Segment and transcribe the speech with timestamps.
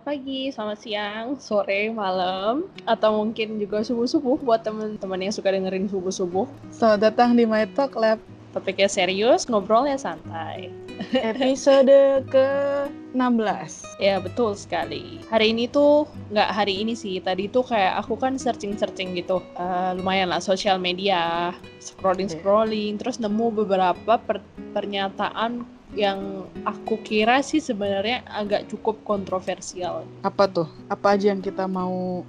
[0.00, 5.92] selamat pagi, selamat siang, sore, malam, atau mungkin juga subuh-subuh buat teman-teman yang suka dengerin
[5.92, 6.48] subuh-subuh.
[6.72, 8.16] Selamat datang di My Talk Lab.
[8.56, 10.72] Topiknya serius, ngobrolnya santai.
[11.12, 14.00] Episode ke-16.
[14.00, 15.20] Ya, betul sekali.
[15.28, 19.44] Hari ini tuh, nggak hari ini sih, tadi tuh kayak aku kan searching-searching gitu.
[19.60, 24.40] Uh, lumayan lah, sosial media, scrolling-scrolling, terus nemu beberapa per
[24.72, 30.06] pernyataan yang aku kira sih sebenarnya agak cukup kontroversial.
[30.22, 30.68] Apa tuh?
[30.86, 32.22] Apa aja yang kita mau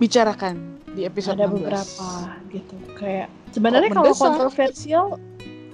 [0.00, 1.54] bicarakan di episode Ada 16?
[1.54, 2.08] beberapa
[2.48, 2.76] gitu.
[2.96, 5.06] Kayak sebenarnya kalau kontroversial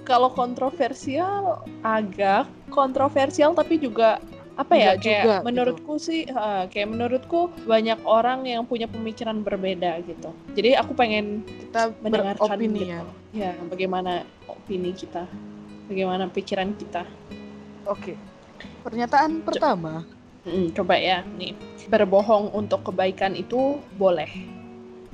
[0.01, 4.19] kalau kontroversial agak kontroversial tapi juga
[4.59, 9.39] apa ya Enggak kayak juga, menurutku sih uh, kayak menurutku banyak orang yang punya pemikiran
[9.41, 10.35] berbeda gitu.
[10.53, 12.91] Jadi aku pengen kita mendengarkan beropini gitu.
[12.91, 13.01] ya.
[13.31, 15.23] Ya, bagaimana opini kita?
[15.89, 17.07] Bagaimana pikiran kita?
[17.87, 18.17] Oke.
[18.85, 20.05] Pernyataan pertama.
[20.41, 21.53] Hmm, coba ya, nih.
[21.89, 24.29] Berbohong untuk kebaikan itu boleh.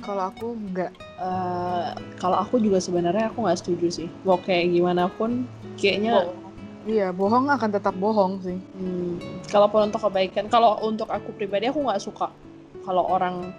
[0.00, 0.94] Kalau aku enggak.
[1.18, 4.08] Uh, kalau aku juga sebenarnya aku nggak setuju sih.
[4.24, 5.44] Mau kayak gimana pun,
[5.76, 6.28] kayaknya.
[6.28, 6.32] Bo
[6.88, 8.56] iya, bohong akan tetap bohong sih.
[8.78, 9.20] Hmm,
[9.52, 12.32] kalaupun untuk kebaikan, kalau untuk aku pribadi aku nggak suka.
[12.86, 13.52] Kalau orang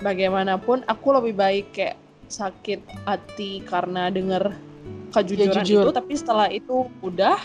[0.00, 4.54] bagaimanapun, aku lebih baik kayak sakit hati karena denger
[5.10, 5.84] kejujuran ya, jujur.
[5.86, 7.38] itu, tapi setelah itu udah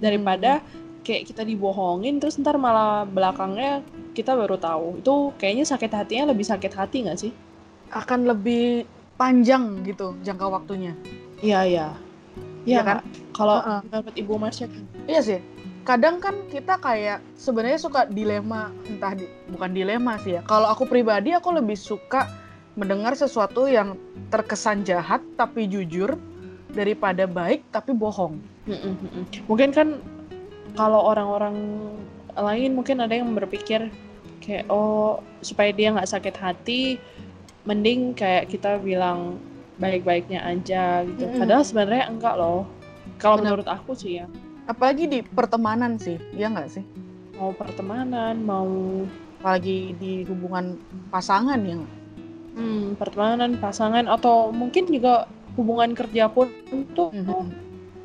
[0.00, 1.04] daripada hmm.
[1.04, 5.00] kayak kita dibohongin terus ntar malah belakangnya kita baru tahu.
[5.00, 7.32] Itu kayaknya sakit hatinya lebih sakit hati nggak sih?
[7.92, 8.86] Akan lebih
[9.20, 10.96] panjang gitu jangka waktunya.
[11.44, 11.88] Iya iya.
[12.68, 12.96] Iya ya, kan?
[13.32, 14.12] Kalau uh -uh.
[14.16, 15.40] ibu Marsha kan iya sih.
[15.88, 20.44] Kadang kan kita kayak sebenarnya suka dilema entah di, bukan dilema sih ya.
[20.44, 22.28] Kalau aku pribadi aku lebih suka
[22.78, 23.96] mendengar sesuatu yang
[24.30, 26.20] terkesan jahat tapi jujur
[26.74, 28.38] daripada baik tapi bohong.
[29.46, 29.88] Mungkin kan
[30.78, 31.56] kalau orang-orang
[32.38, 33.90] lain mungkin ada yang berpikir
[34.40, 36.96] kayak oh supaya dia nggak sakit hati,
[37.66, 39.36] mending kayak kita bilang
[39.80, 41.24] baik-baiknya aja gitu.
[41.36, 42.68] Padahal sebenarnya enggak loh.
[43.20, 44.26] Kalau menurut aku sih ya.
[44.64, 46.84] Apalagi di pertemanan sih, ya nggak sih?
[47.36, 48.68] Mau pertemanan, mau
[49.40, 50.76] apalagi di hubungan
[51.08, 51.88] pasangan yang
[52.60, 55.24] hmm, pertemanan pasangan atau mungkin juga
[55.60, 56.48] hubungan kerja pun
[56.96, 57.44] tuh mm -hmm.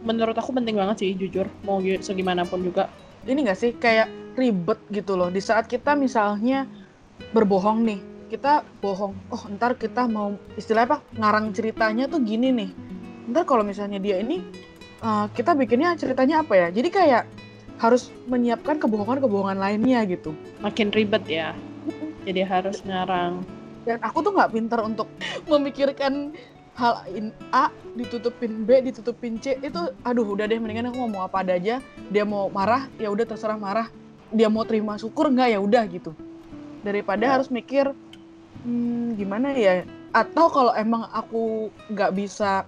[0.03, 1.47] menurut aku penting banget sih jujur.
[1.63, 2.91] Mau segimanapun juga.
[3.25, 3.71] Ini gak sih?
[3.73, 5.31] Kayak ribet gitu loh.
[5.31, 6.67] Di saat kita misalnya
[7.31, 10.97] berbohong nih kita bohong oh ntar kita mau istilahnya apa?
[11.15, 12.69] Ngarang ceritanya tuh gini nih.
[13.31, 14.43] Ntar kalau misalnya dia ini
[15.01, 16.67] uh, kita bikinnya ceritanya apa ya?
[16.73, 17.23] Jadi kayak
[17.79, 20.33] harus menyiapkan kebohongan-kebohongan lainnya gitu.
[20.59, 21.55] Makin ribet ya.
[22.25, 23.45] Jadi harus ngarang.
[23.85, 25.07] Dan aku tuh nggak pintar untuk
[25.51, 26.33] memikirkan
[26.75, 31.41] hal in A ditutupin B ditutupin C itu aduh udah deh mendingan aku ngomong apa
[31.41, 31.79] ada aja.
[32.11, 33.87] Dia mau marah ya udah terserah marah.
[34.35, 36.11] Dia mau terima syukur nggak ya udah gitu.
[36.83, 37.31] Daripada ya.
[37.39, 37.95] harus mikir
[38.67, 39.87] hmm, gimana ya?
[40.11, 42.67] Atau kalau emang aku nggak bisa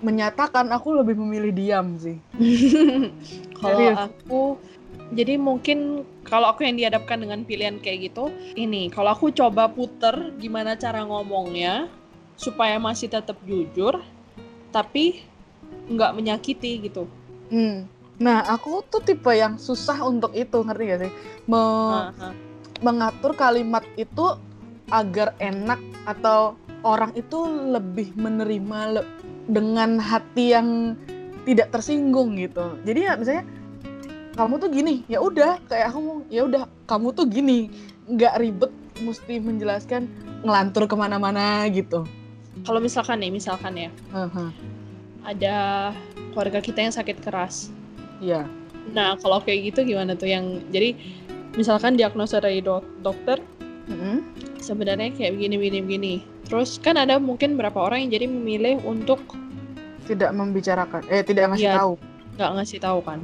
[0.00, 2.20] menyatakan aku lebih memilih diam sih.
[3.60, 4.40] Kalau aku
[5.12, 10.32] jadi mungkin kalau aku yang dihadapkan dengan pilihan kayak gitu ini kalau aku coba puter
[10.40, 11.92] gimana cara ngomongnya
[12.34, 14.02] supaya masih tetap jujur
[14.74, 15.22] tapi
[15.86, 17.06] nggak menyakiti gitu.
[17.52, 17.86] Hmm.
[18.18, 21.12] Nah aku tuh tipe yang susah untuk itu ngerti gak sih?
[21.50, 22.32] Me uh-huh.
[22.82, 24.34] Mengatur kalimat itu
[24.90, 27.38] agar enak atau orang itu
[27.72, 29.10] lebih menerima le-
[29.48, 30.98] dengan hati yang
[31.48, 32.76] tidak tersinggung gitu.
[32.84, 33.44] Jadi ya misalnya
[34.34, 37.70] kamu tuh gini, ya udah kayak aku mau ya udah kamu tuh gini,
[38.10, 40.10] nggak ribet mesti menjelaskan
[40.44, 42.04] ngelantur ke mana-mana gitu
[42.62, 44.50] kalau misalkan nih misalkan ya uh-huh.
[45.26, 45.56] ada
[46.30, 47.74] keluarga kita yang sakit keras
[48.22, 48.46] iya yeah.
[48.94, 50.94] nah kalau kayak gitu gimana tuh yang jadi
[51.58, 53.42] misalkan diagnosa dari dok dokter
[53.90, 54.22] uh-huh.
[54.62, 56.14] sebenarnya kayak begini begini begini
[56.46, 59.18] terus kan ada mungkin berapa orang yang jadi memilih untuk
[60.04, 61.92] tidak membicarakan eh tidak ngasih ya, tahu
[62.36, 63.20] nggak ngasih tahu kan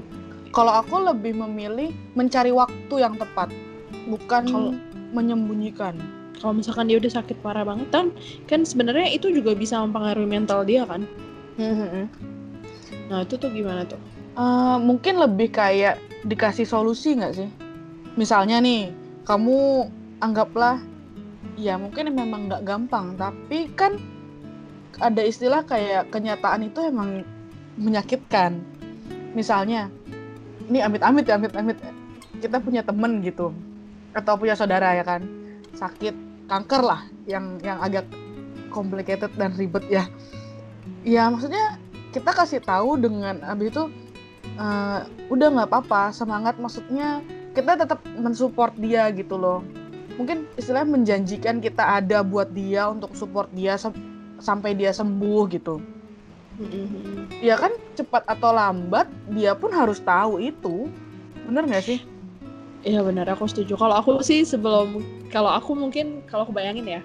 [0.50, 3.54] kalau aku lebih memilih mencari waktu yang tepat
[4.10, 4.70] bukan kalo,
[5.14, 5.94] menyembunyikan
[6.40, 8.08] kalau misalkan dia udah sakit parah banget kan
[8.48, 11.04] kan sebenarnya itu juga bisa mempengaruhi mental dia kan?
[11.60, 12.04] Mm-hmm.
[13.12, 14.00] nah itu tuh gimana tuh?
[14.40, 17.48] Uh, mungkin lebih kayak dikasih solusi nggak sih?
[18.16, 18.88] Misalnya nih
[19.28, 19.86] kamu
[20.24, 20.80] anggaplah
[21.60, 24.00] ya mungkin memang nggak gampang tapi kan
[25.00, 27.22] ada istilah kayak kenyataan itu emang
[27.76, 28.64] menyakitkan.
[29.36, 29.92] Misalnya
[30.72, 31.76] ini amit-amit ya amit-amit
[32.40, 33.52] kita punya temen gitu.
[34.16, 35.20] Atau punya saudara ya kan?
[35.76, 38.10] Sakit kanker lah yang yang agak
[38.74, 40.10] complicated dan ribet ya.
[41.06, 41.78] Ya maksudnya
[42.10, 43.84] kita kasih tahu dengan abis itu
[44.58, 47.22] uh, udah nggak apa-apa semangat maksudnya
[47.54, 49.62] kita tetap mensupport dia gitu loh.
[50.18, 53.78] Mungkin istilahnya menjanjikan kita ada buat dia untuk support dia
[54.42, 55.78] sampai dia sembuh gitu.
[56.60, 57.40] Mm-mm.
[57.40, 60.92] ya kan cepat atau lambat dia pun harus tahu itu.
[61.48, 62.04] Bener nggak sih
[62.80, 63.76] Iya benar, aku setuju.
[63.76, 67.02] Kalau aku sih sebelum, kalau aku mungkin kalau aku bayangin ya,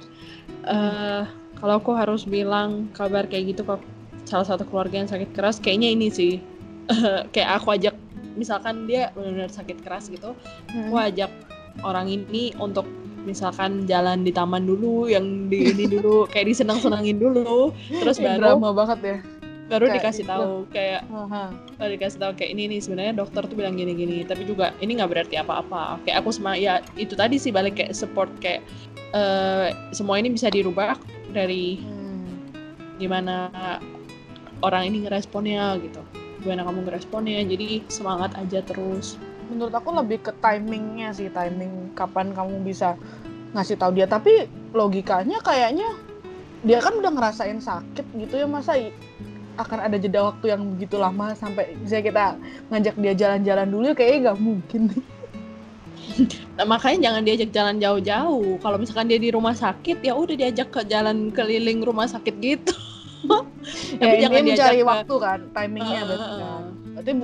[0.64, 1.24] eh
[1.60, 3.76] kalau aku harus bilang kabar kayak gitu ke
[4.24, 6.40] salah satu keluarga yang sakit keras, kayaknya ini sih,
[7.36, 7.96] kayak aku ajak,
[8.40, 10.32] misalkan dia benar-benar sakit keras gitu,
[10.72, 11.32] aku ajak
[11.84, 12.88] orang ini untuk
[13.28, 18.72] misalkan jalan di taman dulu, yang di ini dulu, kayak disenang-senangin dulu, terus baru drama
[18.72, 19.18] banget ya
[19.66, 20.34] baru kayak dikasih gitu.
[20.34, 21.46] tahu kayak Aha.
[21.50, 25.10] Kalau dikasih tahu kayak ini nih sebenarnya dokter tuh bilang gini-gini tapi juga ini nggak
[25.10, 28.62] berarti apa-apa kayak aku sama ya itu tadi sih balik kayak support kayak
[29.18, 30.98] eh, semua ini bisa dirubah
[31.34, 32.54] dari Hmm.
[33.02, 33.50] gimana
[34.62, 36.00] orang ini ngeresponnya gitu
[36.46, 39.18] gimana kamu ngeresponnya jadi semangat aja terus
[39.50, 42.94] menurut aku lebih ke timingnya sih timing kapan kamu bisa
[43.58, 45.90] ngasih tahu dia tapi logikanya kayaknya
[46.66, 48.78] dia kan udah ngerasain sakit gitu ya masa
[49.56, 52.36] akan ada jeda waktu yang begitu lama sampai bisa kita
[52.70, 54.82] ngajak dia jalan-jalan dulu ya kayaknya nggak mungkin.
[56.56, 58.56] Nah, makanya jangan diajak jalan jauh-jauh.
[58.64, 62.72] Kalau misalkan dia di rumah sakit ya udah diajak ke jalan keliling rumah sakit gitu.
[63.98, 66.64] Ya Tapi jangan diajak mencari ke- waktu kan timingnya Heeh, berarti kan.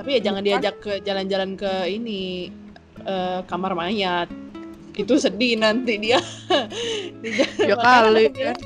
[0.02, 2.50] Tapi ya jangan diajak ke jalan-jalan ke ini
[3.06, 4.28] eh, kamar mayat.
[4.98, 6.18] Itu sedih nanti dia.
[7.22, 8.58] Di- Ya kali, bilang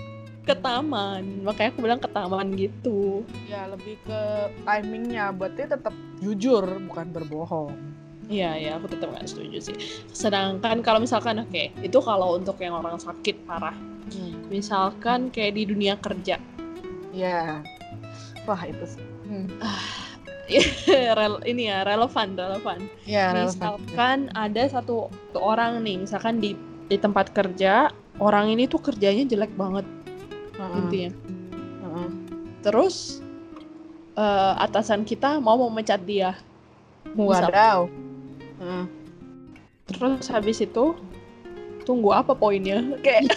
[0.45, 4.21] ke taman makanya aku bilang ke taman gitu ya lebih ke
[4.61, 7.73] timingnya berarti tetap jujur bukan berbohong
[8.25, 9.77] Iya, ya aku tetap nggak setuju sih.
[10.09, 13.77] Sedangkan kalau misalkan, oke, itu kalau untuk yang orang sakit parah.
[14.49, 16.41] Misalkan kayak di dunia kerja,
[17.13, 17.61] ya
[18.49, 19.05] wah itu sih.
[19.29, 19.45] Hmm.
[21.17, 22.79] Rel, ini ya relevan, relevan.
[23.09, 23.45] ya relevan.
[23.49, 26.53] misalkan ada satu, satu orang nih, misalkan di
[26.85, 27.89] di tempat kerja,
[28.21, 29.85] orang ini tuh kerjanya jelek banget
[30.55, 31.11] Heeh, intinya.
[31.83, 32.09] heeh.
[32.63, 33.19] Terus
[34.15, 36.39] eh, atasan kita mau memecat dia.
[37.15, 37.87] Wadaw.
[38.59, 38.85] Heeh.
[39.85, 40.95] Terus habis itu
[41.85, 42.81] tunggu apa poinnya?
[43.05, 43.29] Kayak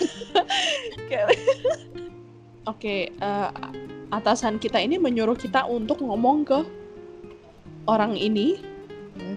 [1.12, 1.28] kayak
[2.70, 3.48] Oke, eh,
[4.12, 6.60] atasan kita ini menyuruh kita untuk ngomong ke
[7.88, 8.60] orang ini
[9.18, 9.34] Hmm.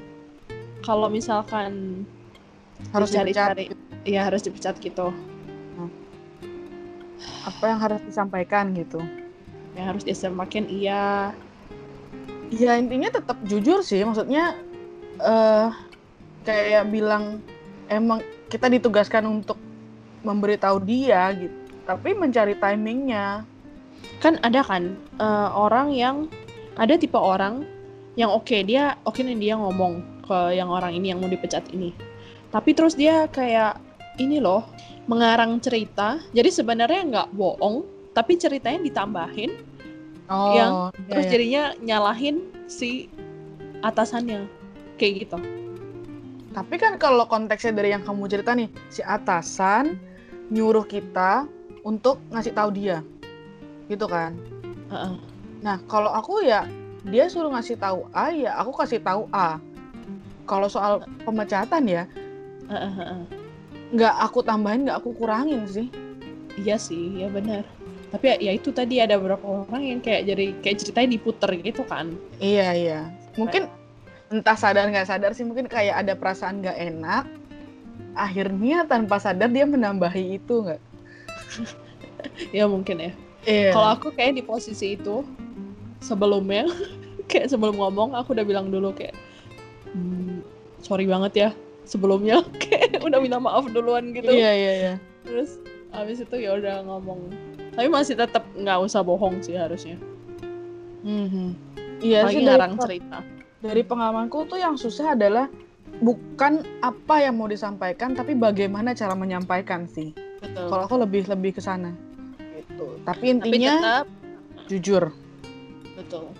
[0.85, 2.05] kalau misalkan
[2.93, 3.73] harus dicari-cari
[4.05, 5.09] ya harus dipecat gitu.
[7.45, 8.99] Apa yang harus disampaikan gitu
[9.77, 11.31] Yang harus disampaikan iya.
[12.51, 14.59] ya intinya tetap jujur sih maksudnya
[15.21, 15.67] eh
[16.43, 17.39] kayak bilang
[17.87, 18.19] emang
[18.51, 19.55] kita ditugaskan untuk
[20.25, 21.55] memberitahu dia gitu
[21.87, 23.47] tapi mencari timingnya
[24.21, 26.29] Kan ada kan eh, orang yang
[26.77, 27.65] ada tipe orang
[28.13, 31.93] yang oke dia oke nih dia ngomong ke yang orang ini yang mau dipecat ini.
[32.53, 33.81] Tapi terus dia kayak
[34.21, 34.67] ini loh
[35.09, 36.21] mengarang cerita.
[36.31, 39.51] Jadi sebenarnya nggak bohong, tapi ceritanya ditambahin
[40.27, 41.31] oh Yang iya, terus iya.
[41.31, 42.35] jadinya nyalahin
[42.67, 43.07] si
[43.81, 44.45] atasannya
[44.99, 45.37] kayak gitu.
[46.51, 49.95] tapi kan kalau konteksnya dari yang kamu cerita nih si atasan
[50.51, 51.47] nyuruh kita
[51.81, 52.99] untuk ngasih tahu dia
[53.87, 54.35] gitu kan
[54.91, 55.15] Heeh.
[55.61, 56.67] Nah, kalau aku ya
[57.07, 59.57] dia suruh ngasih tahu A, ya aku kasih tahu A.
[60.43, 62.03] Kalau soal pemecatan ya,
[62.67, 63.21] Heeh, heeh.
[63.91, 65.87] Nggak aku tambahin, nggak aku kurangin sih.
[66.59, 67.67] Iya sih, ya benar.
[68.11, 71.83] Tapi ya, ya itu tadi ada beberapa orang yang kayak jadi kayak ceritanya diputer gitu
[71.87, 72.11] kan.
[72.39, 72.99] Iya, iya.
[73.39, 73.71] Mungkin
[74.31, 77.25] entah sadar nggak sadar sih, mungkin kayak ada perasaan nggak enak.
[78.11, 80.81] Akhirnya tanpa sadar dia menambahi itu nggak?
[82.53, 83.11] Ya mungkin ya.
[83.49, 83.73] Iya.
[83.73, 85.25] Kalau aku kayak di posisi itu
[86.05, 86.69] sebelumnya
[87.31, 89.17] kayak sebelum ngomong aku udah bilang dulu kayak
[89.89, 90.45] "Hmm,
[90.85, 91.49] sorry banget ya
[91.83, 94.29] sebelumnya kayak udah minta maaf duluan gitu.
[94.29, 94.93] Iya, iya, iya.
[95.25, 95.57] Terus
[95.91, 97.31] habis itu ya udah ngomong.
[97.75, 99.95] Tapi masih tetap nggak usah bohong sih harusnya.
[101.01, 101.55] Mhm.
[102.01, 103.17] Iya Apalagi sih dari, ngarang cerita.
[103.61, 105.45] dari pengalamanku tuh yang susah adalah
[106.01, 110.13] bukan apa yang mau disampaikan, tapi bagaimana cara menyampaikan sih.
[110.41, 110.65] Betul.
[110.65, 111.93] Kalau aku lebih lebih ke sana.
[112.57, 112.97] Gitu.
[113.05, 114.07] Tapi Tapi intinya tetap
[114.65, 115.03] jujur.
[115.93, 116.33] betul.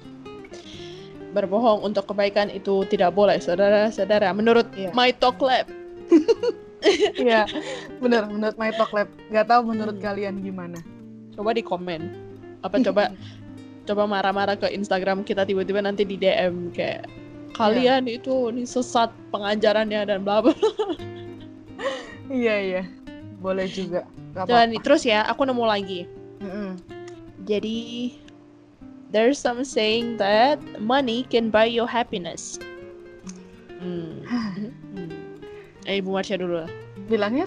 [1.32, 4.36] Berbohong untuk kebaikan itu tidak boleh, saudara-saudara.
[4.36, 4.92] Menurut Iya.
[4.92, 5.68] My Talk Lab.
[7.22, 7.46] Iya,
[8.02, 9.06] bener menurut My Talk Lab.
[9.30, 10.06] Gak tahu menurut Hmm.
[10.06, 10.82] kalian gimana.
[11.38, 12.02] Coba di komen.
[12.66, 13.14] Apa coba
[13.88, 17.06] coba marah-marah ke Instagram kita tiba-tiba nanti di DM kayak
[17.54, 20.58] kalian itu nih sesat pengajarannya dan bla bla.
[22.32, 22.84] Iya iya,
[23.38, 24.08] boleh juga.
[24.34, 26.08] Gak Dan terus ya, aku nemu lagi.
[26.42, 26.80] Mm-mm.
[27.44, 28.10] Jadi
[29.12, 32.58] there's some saying that money can buy you happiness.
[33.80, 34.24] Hmm.
[34.26, 34.72] Hmm.
[35.86, 36.72] Eh, Ibu Marsha dulu lah.
[37.12, 37.44] bilangnya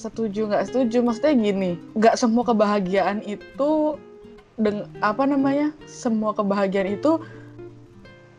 [0.00, 4.00] setuju nggak setuju maksudnya gini nggak semua kebahagiaan itu
[4.56, 7.20] deng apa namanya semua kebahagiaan itu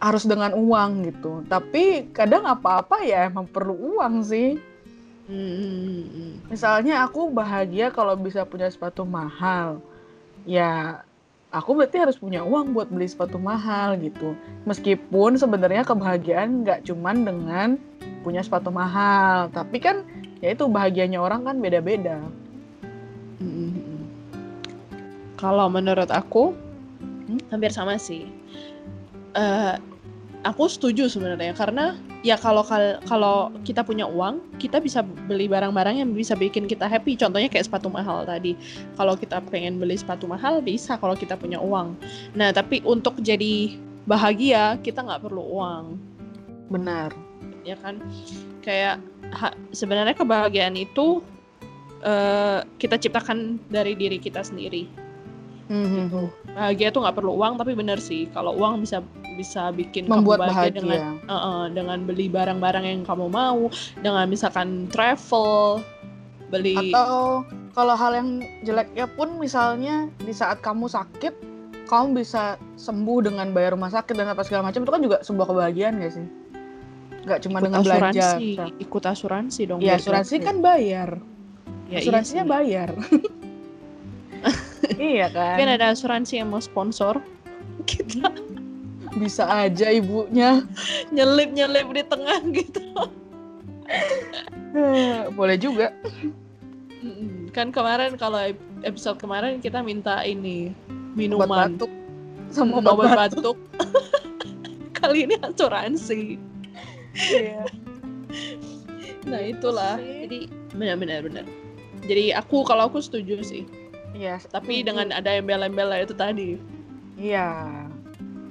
[0.01, 4.57] harus dengan uang gitu tapi kadang apa-apa ya emang perlu uang sih
[5.29, 6.49] hmm.
[6.49, 9.77] misalnya aku bahagia kalau bisa punya sepatu mahal
[10.49, 11.05] ya
[11.51, 17.27] aku berarti harus punya uang buat beli sepatu mahal gitu meskipun sebenarnya kebahagiaan nggak cuman
[17.27, 17.69] dengan
[18.23, 20.07] punya sepatu mahal tapi kan
[20.39, 22.17] ya itu bahagianya orang kan beda-beda
[23.41, 24.05] Hmm.
[25.33, 26.53] Kalau menurut aku
[27.25, 27.41] Hmm?
[27.49, 28.29] hampir sama sih.
[29.33, 29.73] Eh,
[30.41, 36.01] aku setuju sebenarnya karena ya kalau kal- kalau kita punya uang, kita bisa beli barang-barang
[36.01, 37.13] yang bisa bikin kita happy.
[37.13, 38.57] Contohnya kayak sepatu mahal tadi.
[38.97, 41.93] Kalau kita pengen beli sepatu mahal bisa kalau kita punya uang.
[42.33, 45.85] Nah, tapi untuk jadi bahagia kita nggak perlu uang.
[46.71, 47.11] benar
[47.67, 47.99] ya kan
[48.63, 49.03] kayak
[49.35, 51.19] ha- sebenarnya kebahagiaan itu
[51.99, 54.87] eh, kita ciptakan dari diri kita sendiri
[55.67, 56.31] Mhm.
[56.55, 59.03] bahagia tuh nggak perlu uang tapi bener sih kalau uang bisa
[59.35, 60.77] bisa bikin membuat kamu bahagia, bahagia.
[60.77, 63.67] dengan eh, eh, dengan beli barang-barang yang kamu mau
[63.99, 65.81] dengan misalkan travel
[66.51, 68.29] beli atau kalau hal yang
[68.67, 71.31] jeleknya pun misalnya di saat kamu sakit
[71.87, 75.47] kamu bisa sembuh dengan bayar rumah sakit dan apa segala macam itu kan juga sebuah
[75.51, 76.27] kebahagiaan gak sih?
[77.27, 78.65] Nggak cuma ikut dengan belanja asuransi bisa.
[78.79, 81.09] ikut asuransi dong ya asuransi kan bayar.
[81.91, 82.51] Ya, iya asuransinya sih.
[82.51, 82.89] bayar.
[84.97, 85.57] Iya kan?
[85.57, 87.21] Mungkin ada asuransi yang mau sponsor
[87.89, 88.33] kita
[89.17, 90.63] bisa aja ibunya
[91.11, 92.81] nyelip nyelip di tengah gitu
[95.35, 95.91] boleh juga.
[97.51, 101.91] Kan kemarin kalau ep- episode kemarin kita minta ini obat minuman batuk
[102.51, 103.57] sama obat, obat batuk, batuk.
[105.01, 106.39] Kali ini asuransi.
[107.11, 107.67] Iya.
[109.27, 109.99] Nah itulah.
[109.99, 111.45] Jadi benar-benar benar.
[112.07, 113.67] Jadi aku kalau aku setuju sih.
[114.15, 114.87] Iya, Tapi setuju.
[114.91, 116.55] dengan ada embel-embel itu tadi.
[117.19, 117.80] iya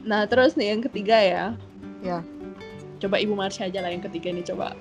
[0.05, 1.45] Nah terus nih yang ketiga ya.
[2.01, 2.25] Ya.
[3.01, 4.77] Coba Ibu Marsha aja lah yang ketiga nih coba.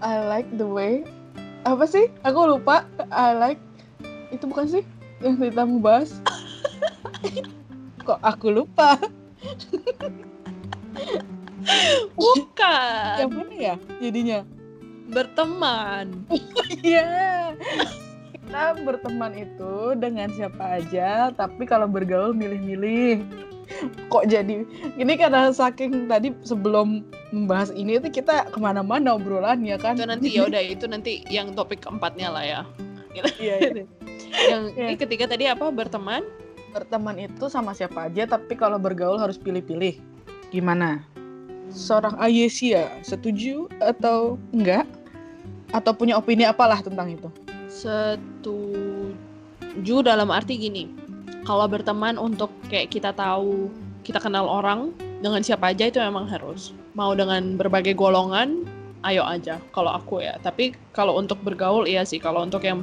[0.00, 1.04] I like the way
[1.64, 2.08] apa sih?
[2.24, 2.88] Aku lupa.
[3.12, 3.60] I like
[4.30, 4.84] itu bukan sih
[5.20, 6.16] yang kita mau bahas?
[8.06, 8.96] Kok aku lupa?
[12.16, 13.14] Bukan.
[13.20, 14.40] Yang mana ya jadinya?
[15.10, 16.24] Berteman.
[16.80, 17.52] Iya.
[18.32, 23.20] Kita berteman itu dengan siapa aja, tapi kalau bergaul milih-milih.
[24.10, 24.66] Kok jadi
[24.98, 29.94] ini karena saking tadi sebelum membahas ini itu kita ke mana-mana obrolannya kan?
[29.94, 32.60] Itu nanti ya udah itu nanti yang topik keempatnya lah ya.
[33.14, 33.84] Iya, iya.
[34.30, 34.86] Yang Iya.
[34.86, 35.70] ini ketiga tadi apa?
[35.70, 36.22] Berteman.
[36.70, 39.98] berteman itu sama siapa aja tapi kalau bergaul harus pilih-pilih
[40.54, 41.02] gimana
[41.66, 44.86] seorang Ayesia setuju atau enggak
[45.74, 47.26] atau punya opini apalah tentang itu
[47.66, 49.10] setuju
[50.06, 50.94] dalam arti gini
[51.44, 53.72] kalau berteman untuk kayak kita tahu
[54.04, 56.72] kita kenal orang dengan siapa aja itu memang harus.
[56.96, 58.64] Mau dengan berbagai golongan
[59.04, 60.36] ayo aja kalau aku ya.
[60.40, 62.20] Tapi kalau untuk bergaul iya sih.
[62.20, 62.80] Kalau untuk yang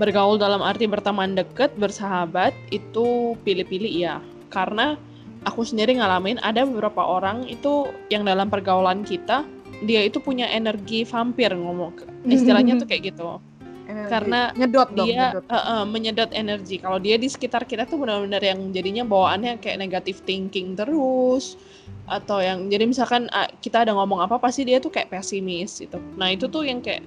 [0.00, 4.18] bergaul dalam arti berteman deket bersahabat itu pilih-pilih iya.
[4.48, 4.96] Karena
[5.44, 9.44] aku sendiri ngalamin ada beberapa orang itu yang dalam pergaulan kita
[9.84, 11.92] dia itu punya energi vampir ngomong
[12.24, 13.36] istilahnya tuh kayak gitu
[13.84, 14.10] Energi.
[14.10, 15.44] Karena nyedot dong dia nyedot.
[15.44, 16.76] eh, eh, menyedot energi.
[16.80, 21.60] Kalau dia di sekitar kita tuh benar-benar yang jadinya bawaannya kayak negatif thinking terus
[22.04, 26.00] atau yang jadi misalkan ah, kita ada ngomong apa pasti dia tuh kayak pesimis gitu.
[26.16, 27.04] Nah, itu tuh yang kayak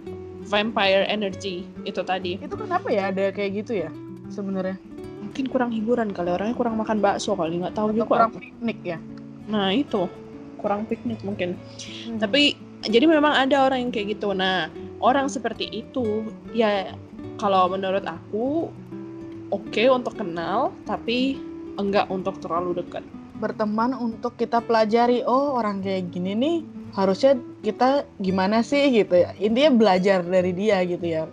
[0.47, 2.39] vampire energy itu tadi.
[2.39, 3.91] itu kenapa ya ada kayak gitu ya
[4.31, 4.79] sebenarnya
[5.27, 8.07] Mungkin kurang hiburan kali orangnya kurang makan bakso kali nggak tahu atau juga.
[8.09, 8.39] kurang aku.
[8.39, 8.97] piknik ya
[9.47, 10.07] Nah, itu
[10.59, 11.55] kurang piknik mungkin.
[12.07, 12.19] Hmm.
[12.19, 14.35] Tapi jadi memang ada orang yang kayak gitu.
[14.35, 14.67] Nah,
[15.03, 16.93] orang seperti itu ya
[17.37, 18.71] kalau menurut aku
[19.53, 21.37] oke untuk kenal tapi
[21.77, 23.05] enggak untuk terlalu dekat.
[23.37, 26.57] berteman untuk kita pelajari oh orang kayak gini nih
[26.97, 31.29] harusnya kita gimana sih gitu ya intinya belajar dari dia gitu ya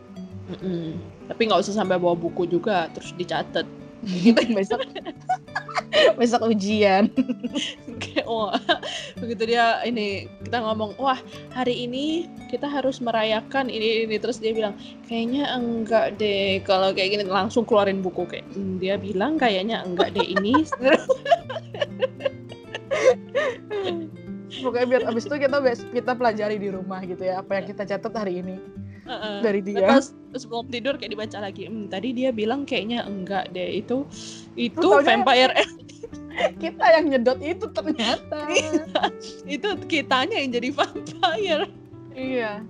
[0.53, 1.01] Mm-mm.
[1.25, 3.65] Tapi nggak usah sampai bawa buku juga terus dicatat.
[4.05, 4.85] gitu besok
[6.21, 7.09] besok ujian
[8.03, 8.55] Kayak wah
[9.23, 11.19] begitu dia ini kita ngomong wah
[11.55, 14.75] hari ini kita harus merayakan ini ini terus dia bilang
[15.07, 20.15] kayaknya enggak deh kalau kayak gini langsung keluarin buku kayak "Hmm, dia bilang kayaknya enggak
[20.15, 20.67] deh ini
[24.65, 25.59] pokoknya biar abis itu kita
[25.93, 28.57] kita pelajari di rumah gitu ya apa yang kita catat hari ini
[29.05, 29.37] Heeh.
[29.45, 31.69] dari dia Pas sebelum tidur kayak dibaca lagi.
[31.69, 34.09] Hmm, tadi dia bilang kayaknya enggak deh itu
[34.57, 35.53] itu Terus vampire
[36.63, 38.39] kita yang nyedot itu ternyata
[39.47, 41.67] itu kitanya yang jadi vampire.
[42.15, 42.63] iya.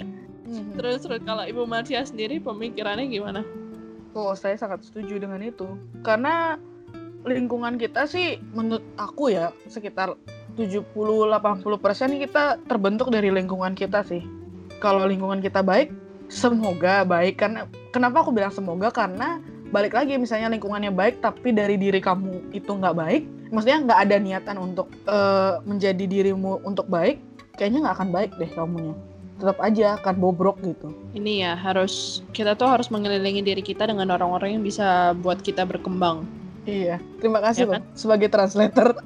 [0.76, 3.40] Terus, terus kalau Ibu Marsha sendiri pemikirannya gimana?
[4.12, 5.64] Oh, saya sangat setuju dengan itu.
[6.04, 6.60] Karena
[7.24, 10.12] lingkungan kita sih menurut aku ya sekitar
[10.60, 14.22] 70-80% kita terbentuk dari lingkungan kita sih.
[14.78, 15.90] Kalau lingkungan kita baik,
[16.28, 17.40] semoga baik.
[17.40, 18.92] Karena kenapa aku bilang semoga?
[18.92, 19.42] Karena
[19.74, 23.22] balik lagi misalnya lingkungannya baik tapi dari diri kamu itu nggak baik,
[23.54, 27.22] maksudnya nggak ada niatan untuk eh, menjadi dirimu untuk baik,
[27.54, 28.94] kayaknya nggak akan baik deh kamunya.
[29.34, 30.90] Tetap aja akan bobrok gitu.
[31.10, 35.62] Ini ya harus kita tuh harus mengelilingi diri kita dengan orang-orang yang bisa buat kita
[35.62, 36.26] berkembang.
[36.64, 38.98] Iya, terima kasih Ya loh sebagai translator.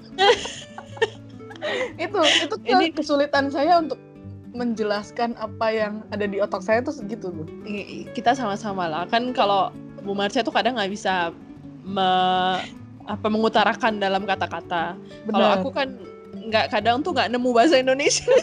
[1.99, 3.99] itu itu ke- Ini- kesulitan saya untuk
[4.55, 7.47] menjelaskan apa yang ada di otak saya tuh segitu tuh.
[7.65, 11.35] I- Kita sama-sama lah kan kalau Bu Marsha tuh kadang nggak bisa
[11.83, 12.63] me-
[13.09, 14.95] apa mengutarakan dalam kata-kata.
[15.27, 15.89] Kalau aku kan
[16.37, 18.29] nggak kadang tuh nggak nemu bahasa Indonesia.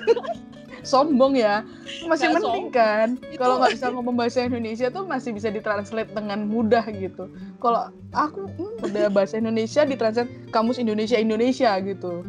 [0.86, 1.66] sombong ya,
[2.06, 2.78] masih Nggak mending sombong.
[2.78, 3.08] kan.
[3.42, 7.26] Kalau nggak bisa ngomong bahasa Indonesia tuh masih bisa ditranslate dengan mudah gitu.
[7.58, 12.22] Kalau aku hmm, udah bahasa Indonesia ditranslate kamus Indonesia Indonesia gitu.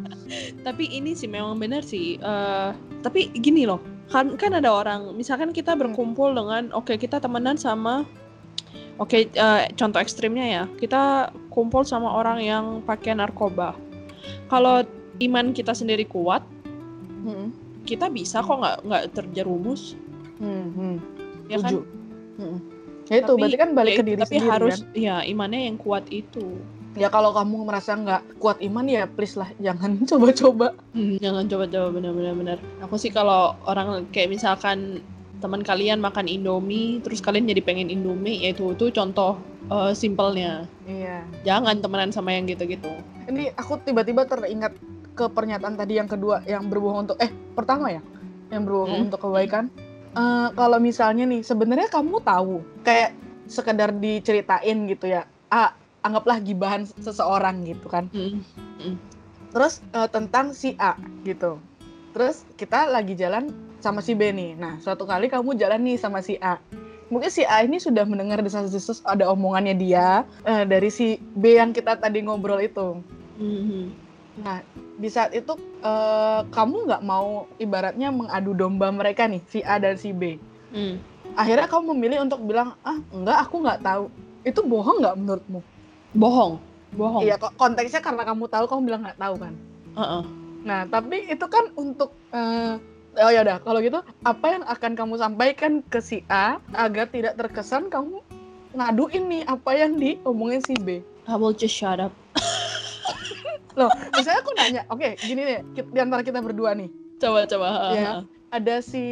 [0.65, 2.17] tapi ini sih memang benar sih.
[2.17, 2.69] Eh,
[3.05, 3.79] tapi gini loh,
[4.09, 8.03] kan kan ada orang, misalkan kita berkumpul dengan, oke kita temenan sama,
[8.97, 11.03] oke eh, contoh ekstrimnya ya, kita
[11.49, 13.73] kumpul sama orang yang pakai narkoba.
[14.47, 14.83] Kalau
[15.19, 16.43] iman kita sendiri kuat,
[17.19, 17.49] Hmm.
[17.83, 19.97] kita bisa kok nggak nggak terjerumus,
[20.37, 20.95] Hmm, hmm.
[21.47, 21.71] ya kan?
[21.71, 21.79] Setuju.
[22.37, 22.57] Hmm.
[23.07, 24.91] Ya itu Tapi- berarti kan balik Ya ke diri tapi sendiri harus kan.
[24.93, 26.59] ya imannya yang kuat itu.
[26.93, 30.75] Ya kalau kamu merasa nggak kuat iman ya please lah jangan coba-coba.
[30.91, 32.57] Hmm, jangan coba-coba benar-benar benar.
[32.81, 34.99] Aku sih kalau orang kayak misalkan
[35.37, 39.37] teman kalian makan Indomie, terus kalian jadi pengen Indomie, ya itu contoh
[39.69, 40.65] eh, simpelnya.
[40.87, 41.27] Iya.
[41.45, 42.89] Jangan temenan sama yang gitu-gitu.
[43.27, 44.73] Ini aku tiba-tiba teringat
[45.13, 48.01] ke pernyataan tadi yang kedua yang berbohong untuk eh pertama ya
[48.47, 49.05] yang berbohong Hmm.
[49.11, 49.67] untuk kebaikan.
[50.17, 53.13] Eh, kalau misalnya nih sebenarnya kamu tahu kayak
[53.45, 55.27] sekedar diceritain gitu ya.
[55.47, 58.09] Ah, anggaplah gibahan seseorang gitu kan.
[58.09, 58.41] Hmm.
[59.53, 61.59] Terus eh, tentang si A gitu.
[62.15, 64.57] Terus kita lagi jalan sama si B nih.
[64.57, 66.57] Nah, suatu kali kamu jalan nih sama si A.
[67.07, 71.71] Mungkin si A ini sudah mendengar desas-desus ada omongannya dia eh, dari si B yang
[71.71, 72.99] kita tadi ngobrol itu.
[73.39, 73.95] Hmm.
[74.43, 74.59] Nah,
[74.99, 79.95] di saat itu eh, kamu nggak mau ibaratnya mengadu domba mereka nih, si A dan
[79.95, 80.35] si B.
[80.75, 80.99] Hmm.
[81.37, 84.05] Akhirnya kamu memilih untuk bilang, ah enggak, aku nggak tahu.
[84.43, 85.59] Itu bohong nggak menurutmu?
[86.17, 86.59] Bohong,
[86.97, 87.23] bohong.
[87.23, 89.53] Iya, kok konteksnya karena kamu tahu, kamu bilang nggak tahu kan?
[89.95, 90.23] Heeh.
[90.67, 92.75] Nah, tapi itu kan untuk eh,
[93.17, 97.33] oh ya udah, kalau gitu apa yang akan kamu sampaikan ke si A agar tidak
[97.35, 98.21] terkesan kamu
[98.71, 101.01] ngaduin nih apa yang diomongin si B.
[101.25, 102.13] I will just shut up.
[103.77, 107.67] Loh, misalnya aku nanya, oke, gini deh, ki- di antara kita berdua nih, Coba coba.
[107.91, 108.11] Ya.
[108.47, 109.03] ada si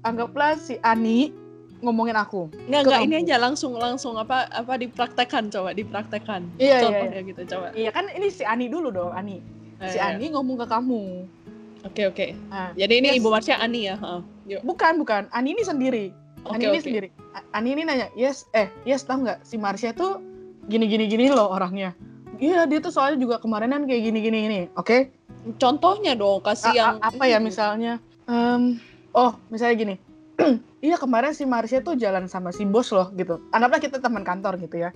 [0.00, 1.30] anggaplah si Ani
[1.80, 2.50] ngomongin aku.
[2.68, 6.46] Nggak Ke nggak ini aja langsung langsung apa apa dipraktekkan coba dipraktekkan.
[6.54, 7.66] Iya, iya, Contohnya gitu coba.
[7.72, 9.42] Iya kan ini si Ani dulu dong, Ani.
[9.82, 11.02] Si Eh, Ani ngomong ke kamu.
[11.82, 12.26] Oke oke.
[12.48, 13.18] Nah, Jadi ini Yes.
[13.18, 13.96] Ibu Marsha Ani ya.
[14.46, 14.62] Yuk.
[14.62, 15.22] bukan, bukan.
[15.34, 16.14] Ani ini sendiri.
[16.46, 17.08] Oke Ani ini sendiri.
[17.50, 20.18] Ani ini nanya, yes, eh, yes, tahu nggak si Marsha tuh
[20.66, 21.94] gini gini gini loh orangnya.
[22.38, 24.60] Iya, dia tuh soalnya juga kemarinan kayak gini gini ini.
[24.74, 25.14] Oke.
[25.58, 27.98] Contohnya dong kasih a- yang apa ya misalnya?
[28.26, 28.78] Em,
[29.14, 29.94] oh, misalnya gini.
[30.86, 33.38] iya kemarin si Marsha tuh jalan sama si bos loh gitu.
[33.50, 34.90] Anggaplah kita teman kantor gitu ya.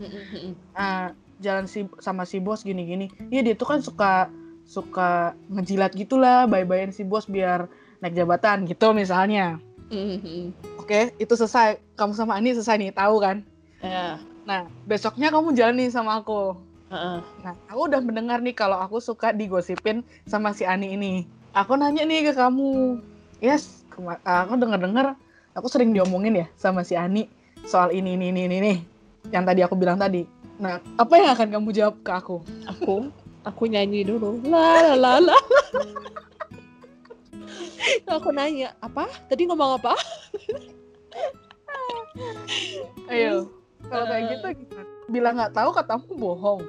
[0.72, 3.06] Ah, jalan si sama si bos gini gini.
[3.30, 4.26] Iya dia tuh kan suka
[4.66, 7.70] suka ngejilat gitulah, bye-byein si bos biar
[8.02, 9.62] naik jabatan gitu misalnya.
[9.88, 10.46] Mm, mm, mm.
[10.82, 11.78] Oke, itu selesai.
[11.94, 13.46] Kamu sama Ani selesai nih, tahu kan?
[13.80, 14.18] Ya.
[14.42, 16.58] Nah, besoknya kamu jalan nih sama aku.
[16.90, 17.18] Heeh.
[17.42, 21.26] Nah, aku udah mendengar nih kalau aku suka digosipin sama si Ani ini.
[21.54, 22.98] Aku nanya nih ke kamu.
[23.42, 23.86] Yes,
[24.22, 25.18] aku denger-dengar
[25.56, 27.26] aku sering diomongin ya sama si Ani
[27.66, 28.78] soal ini ini ini ini nih.
[29.34, 30.22] Yang tadi aku bilang tadi.
[30.62, 32.36] Nah, apa yang akan kamu jawab ke aku?
[32.70, 33.10] Aku
[33.46, 34.42] aku nyanyi dulu.
[34.50, 35.38] La la la la.
[38.10, 39.06] aku nanya, apa?
[39.30, 39.94] Tadi ngomong apa?
[43.06, 43.54] Ayo.
[43.86, 44.28] Kalau kayak Eh.
[44.34, 44.90] gitu gimana?
[45.06, 46.62] Bilang nggak tahu katamu bohong.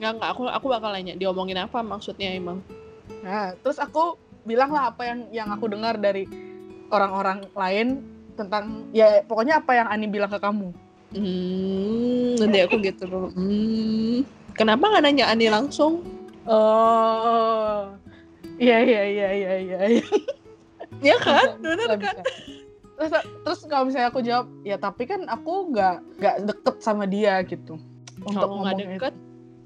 [0.00, 0.28] Enggak, enggak.
[0.32, 2.64] Aku aku bakal nanya diomongin apa maksudnya emang.
[3.20, 4.16] Nah, terus aku
[4.48, 6.24] bilang lah apa yang yang aku dengar dari
[6.88, 8.00] orang-orang lain
[8.34, 10.72] tentang ya pokoknya apa yang Ani bilang ke kamu.
[11.14, 13.28] Hmm, nanti aku gitu dulu.
[13.36, 14.24] Hmm.
[14.54, 16.06] Kenapa nggak nanya Ani langsung?
[16.46, 17.90] Oh.
[18.54, 19.78] Iya iya iya iya iya.
[19.98, 20.04] iya.
[21.02, 21.58] Ya kan?
[21.58, 22.22] Bener kan?
[22.94, 23.12] Terus
[23.42, 27.76] terus kalau misalnya aku jawab, ya tapi kan aku nggak nggak deket sama dia gitu.
[28.22, 29.14] Untuk Kalau nggak deket,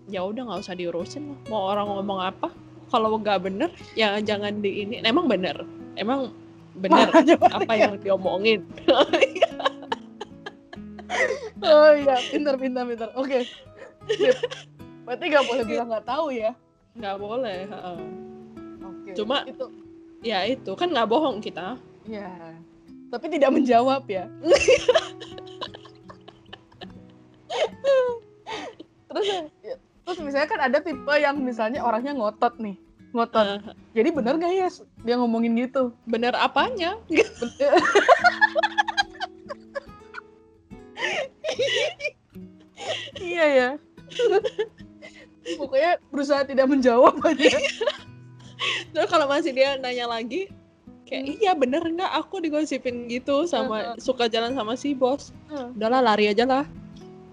[0.08, 1.40] ya udah nggak usah diurusin lah.
[1.52, 2.48] Mau orang ngomong apa?
[2.88, 5.04] Kalau nggak bener, ya jangan di ini.
[5.04, 5.68] Emang bener.
[6.00, 6.32] Emang
[6.80, 8.60] benar Malah jawabannya apa yang diomongin.
[11.58, 13.10] Oh iya, pintar pintar pintar.
[13.18, 13.42] Oke.
[14.12, 14.36] Sip.
[15.08, 16.52] Berarti nggak boleh bilang nggak tahu ya.
[16.92, 17.58] nggak boleh.
[17.64, 17.98] heeh.
[18.84, 19.10] Oke.
[19.16, 19.64] Cuma- itu
[20.20, 21.80] Ya itu kan nggak bohong kita.
[22.04, 22.28] ya.
[23.08, 24.28] Tapi tidak menjawab ya.
[29.08, 29.26] terus
[29.64, 32.76] ya, terus misalnya kan ada tipe yang misalnya orangnya ngotot nih.
[33.16, 33.40] Ngotot.
[33.48, 33.60] Eh,
[33.96, 34.68] Jadi bener gak ya
[35.00, 35.96] dia ngomongin gitu?
[36.04, 37.00] bener apanya?
[43.18, 43.68] iya ya.
[45.56, 47.56] Pokoknya berusaha tidak menjawab aja.
[48.92, 50.50] Terus kalau masih dia nanya lagi,
[51.06, 51.34] kayak Hmm.
[51.38, 55.30] iya bener nggak aku digosipin gitu sama suka jalan sama si bos.
[55.48, 55.72] Hmm.
[55.72, 56.66] Udahlah lari aja lah.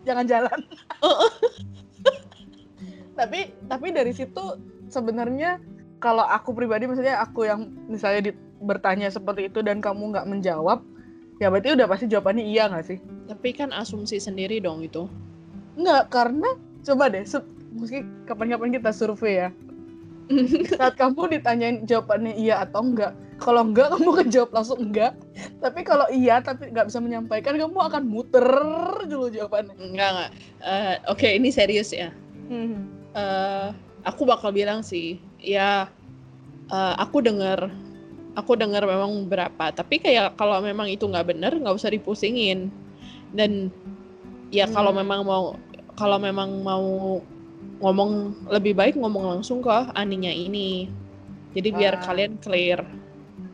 [0.06, 0.60] jangan jalan.
[3.18, 5.58] tapi tapi dari situ sebenarnya
[5.98, 10.84] kalau aku pribadi maksudnya aku yang misalnya di- bertanya seperti itu dan kamu nggak menjawab,
[11.40, 12.98] ya berarti udah pasti jawabannya iya nggak sih?
[13.26, 15.10] Tapi kan asumsi sendiri dong itu.
[15.76, 17.44] Nggak, karena coba deh, se-
[17.76, 19.50] mungkin kapan-kapan kita survei ya.
[20.74, 25.14] Saat kamu ditanyain jawabannya iya atau enggak, kalau enggak kamu kejawab langsung enggak.
[25.62, 28.48] Tapi kalau iya tapi nggak bisa menyampaikan, kamu akan muter
[29.06, 29.78] dulu jawabannya.
[29.78, 30.32] Enggak enggak.
[30.66, 32.10] Eh, Oke ini serius ya.
[32.50, 32.90] Hmm.
[33.14, 33.68] Eh,
[34.02, 35.86] aku bakal bilang sih, ya
[36.74, 37.70] eh, aku dengar,
[38.34, 39.70] aku dengar memang berapa.
[39.78, 42.74] Tapi kayak kalau memang itu nggak bener, nggak usah dipusingin.
[43.30, 43.70] Dan
[44.50, 45.06] ya kalau Hmm.
[45.06, 45.54] memang mau,
[45.94, 47.22] kalau memang mau
[47.80, 48.12] ngomong
[48.50, 50.88] lebih baik ngomong langsung ke aninya ini.
[51.56, 52.04] Jadi biar Ah.
[52.04, 52.84] kalian clear.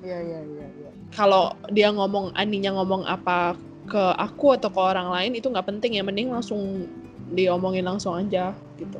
[0.01, 0.65] Iya iya iya.
[0.77, 0.89] iya.
[1.13, 3.53] Kalau dia ngomong aninya ngomong apa
[3.85, 6.85] ke aku atau ke orang lain itu nggak penting ya, mending langsung
[7.31, 8.97] diomongin langsung aja gitu.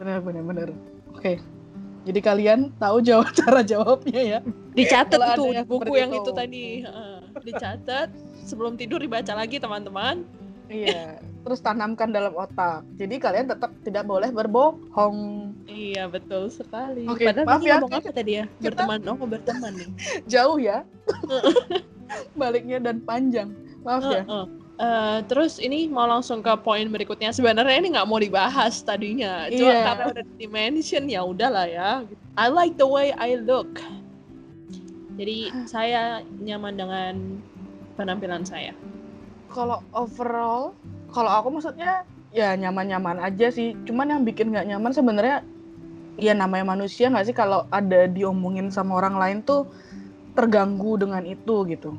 [0.00, 0.68] Benar benar benar.
[1.16, 1.40] Oke.
[2.02, 4.40] Jadi kalian tahu jawab cara jawabnya ya.
[4.72, 6.24] dicatat yang buku yang itu.
[6.24, 7.16] itu tadi Heeh.
[7.44, 8.08] dicatat
[8.42, 10.24] sebelum tidur dibaca lagi teman-teman
[10.68, 11.18] Iya.
[11.44, 12.86] Terus tanamkan dalam otak.
[12.94, 15.18] Jadi kalian tetap tidak boleh berbohong.
[15.66, 19.72] iya betul sekali Oke, padahal maaf ya, ngomong apa tadi ya kita- berteman oh berteman
[19.74, 19.88] nih
[20.32, 20.84] Jauh ya.
[22.38, 23.50] Baliknya dan panjang.
[23.82, 24.22] Maaf ya.
[24.22, 24.46] Heeh.
[24.74, 29.70] Eh, terus ini mau langsung ke poin berikutnya sebenarnya ini nggak mau dibahas tadinya cuma
[29.70, 29.84] Iya.
[29.84, 31.90] karena udah di mention ya udahlah ya
[32.34, 33.68] I like the way I look
[35.14, 37.14] jadi saya nyaman dengan
[37.94, 38.74] penampilan saya
[39.52, 40.72] Kalau overall,
[41.12, 43.76] kalau aku maksudnya ya nyaman-nyaman aja sih.
[43.84, 45.44] Cuman yang bikin nggak nyaman sebenarnya
[46.16, 49.68] ya namanya manusia nggak sih kalau ada diomongin sama orang lain tuh
[50.32, 51.96] terganggu dengan itu gitu.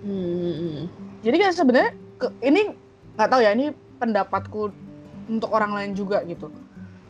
[0.00, 0.88] Hmm.
[1.20, 1.92] Jadi kan sebenarnya
[2.40, 2.72] ini
[3.16, 4.72] nggak tahu ya ini pendapatku
[5.28, 6.48] untuk orang lain juga gitu.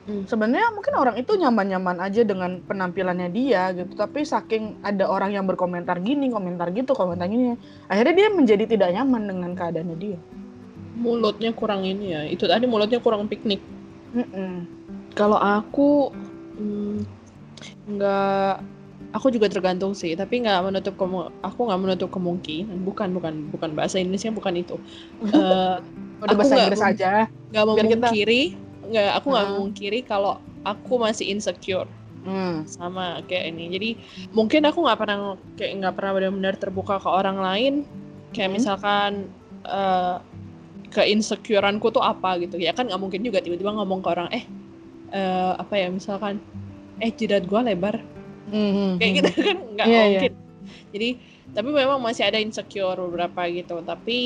[0.06, 0.22] Hmm.
[0.22, 5.44] Sebenarnya mungkin orang itu nyaman-nyaman aja dengan penampilannya dia gitu, tapi saking ada orang yang
[5.44, 7.58] berkomentar gini, komentar gitu, komentar gini,
[7.90, 10.18] akhirnya dia menjadi tidak nyaman dengan keadaannya dia.
[10.96, 13.60] mulutnya kurang ini ya itu tadi mulutnya kurang piknik
[14.16, 14.64] Mm-mm.
[15.12, 16.08] Kalau aku
[16.56, 17.04] hmm,
[17.88, 18.52] nggak,
[19.12, 20.12] aku juga tergantung sih.
[20.12, 22.80] Tapi nggak menutup kemu, aku nggak menutup kemungkinan.
[22.80, 24.76] Bukan, bukan, bukan bahasa Indonesia bukan itu.
[26.16, 27.28] Eh, Udah bahasa Inggris aja.
[27.52, 28.12] Nggak Biar kita-
[28.88, 29.54] nggak, aku nggak Hmm.
[29.54, 31.86] memungkiri kalau aku masih insecure
[32.26, 32.66] Hmm.
[32.66, 33.64] sama kayak ini.
[33.70, 33.90] Jadi
[34.34, 35.18] mungkin aku nggak pernah
[35.54, 37.74] kayak nggak pernah benar-benar terbuka ke orang lain.
[38.34, 38.56] Kayak Hmm.
[38.58, 39.12] misalkan
[39.66, 40.16] eh
[40.86, 42.58] ke insecureanku tuh apa gitu.
[42.58, 44.42] Ya kan nggak mungkin juga tiba-tiba ngomong ke orang, eh
[45.10, 46.42] eh, apa ya misalkan,
[46.98, 48.02] eh jidat gua lebar.
[48.50, 48.98] Hmm.
[48.98, 50.02] Kayak gitu kan nggak Iya, iya.
[50.02, 50.32] mungkin.
[50.90, 51.08] Jadi
[51.54, 53.82] tapi memang masih ada insecure beberapa gitu.
[53.86, 54.18] Tapi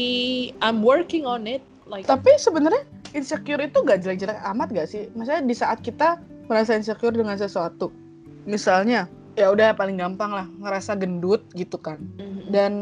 [0.58, 1.60] I'm working on it.
[1.84, 5.08] Like Tapi sebenarnya insecure itu gak jelek-jelek amat gak sih?
[5.12, 7.94] Maksudnya di saat kita merasa insecure dengan sesuatu,
[8.44, 9.06] misalnya
[9.38, 12.02] ya udah paling gampang lah ngerasa gendut gitu kan.
[12.18, 12.50] Mhm.
[12.50, 12.72] Dan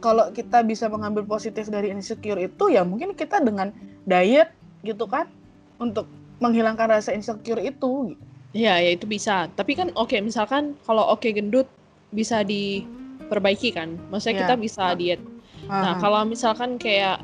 [0.00, 3.72] kalau kita bisa mengambil positif dari insecure itu ya mungkin kita dengan
[4.04, 5.28] diet gitu kan
[5.76, 6.08] untuk
[6.40, 8.16] menghilangkan rasa insecure itu.
[8.56, 9.46] Ya, ya itu bisa.
[9.52, 11.68] Tapi kan oke, misalkan kalau oke gendut
[12.10, 13.94] bisa diperbaiki kan.
[14.10, 14.40] Maksudnya Ya.
[14.44, 15.20] kita bisa diet.
[15.68, 17.22] Nah, Ah, kalau misalkan kayak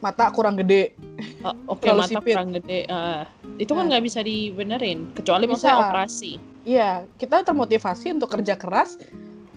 [0.00, 0.96] mata kurang gede.
[1.44, 2.34] uh, oke Terlalu mata sipit.
[2.34, 3.22] kurang gede, uh,
[3.56, 3.88] itu kan Nah.
[3.92, 5.76] nggak bisa dibenerin kecuali Bisa.
[5.76, 6.40] operasi.
[6.64, 9.00] Iya, kita termotivasi untuk kerja keras,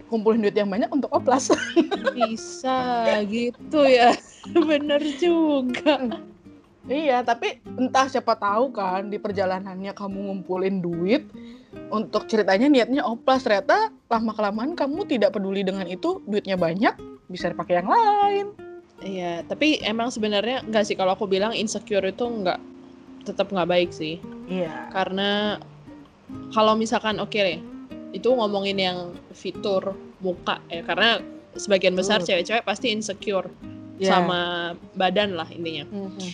[0.07, 1.51] kumpulin duit yang banyak untuk oplas.
[2.15, 2.79] Bisa
[3.27, 4.15] gitu ya.
[4.69, 6.19] Bener juga.
[6.83, 11.23] Iya, tapi entah siapa tahu kan di perjalanannya kamu ngumpulin duit
[11.87, 16.91] untuk ceritanya niatnya oplas ternyata lama kelamaan kamu tidak peduli dengan itu duitnya banyak
[17.31, 18.47] bisa dipakai yang lain.
[19.03, 22.59] Iya, tapi emang sebenarnya nggak sih kalau aku bilang insecure itu nggak
[23.27, 24.17] tetap nggak baik sih.
[24.47, 24.87] Iya.
[24.89, 25.59] Karena
[26.55, 27.59] kalau misalkan oke deh,
[28.13, 28.97] itu ngomongin yang
[29.33, 29.91] fitur
[30.23, 31.19] muka ya karena
[31.53, 33.49] sebagian besar cewek-cewek pasti insecure
[34.01, 34.17] Ya.
[34.17, 36.25] sama badan lah intinya Mhm.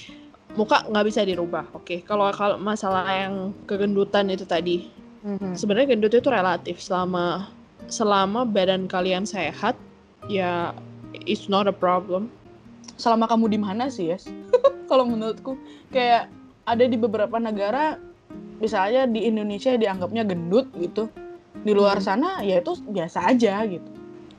[0.55, 4.87] muka nggak bisa dirubah oke kalau kalau masalah yang kegendutan itu tadi
[5.19, 5.59] Mhm.
[5.59, 7.51] sebenarnya gendut itu relatif selama
[7.91, 9.75] selama badan kalian sehat
[10.31, 10.71] ya
[11.27, 12.31] it's not a problem
[12.95, 14.25] selama kamu di mana sih yes?
[14.89, 15.53] Kalau menurutku
[15.89, 16.31] kayak
[16.63, 17.97] ada di beberapa negara
[18.57, 21.09] misalnya di Indonesia dianggapnya gendut gitu.
[21.59, 22.07] Di luar Hmm.
[22.07, 23.89] sana ya itu biasa aja gitu.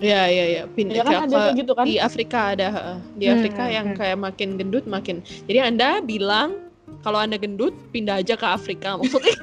[0.00, 1.84] Ya ya ya pindah ya kan ke- ada kayak gitu kan?
[1.84, 2.68] Di Afrika ada
[3.12, 3.98] di Hmm, Afrika hmm, yang hmm.
[4.00, 6.56] kayak makin gendut makin jadi anda bilang
[7.00, 8.96] kalau anda gendut pindah aja ke Afrika.
[8.98, 9.36] Maksudnya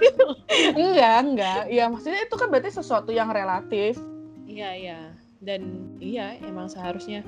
[0.73, 1.61] enggak enggak.
[1.69, 3.95] Ya maksudnya itu kan berarti sesuatu yang relatif.
[4.43, 4.99] Iya iya.
[5.37, 5.61] Dan
[5.97, 7.21] iya emang seharusnya